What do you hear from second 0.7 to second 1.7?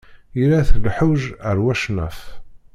lḥewj ar